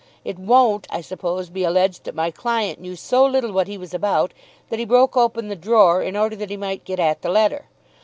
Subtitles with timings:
[0.25, 3.93] It won't, I suppose, be alleged that my client knew so little what he was
[3.93, 4.33] about
[4.69, 7.65] that he broke open the drawer in order that he might get at the letter.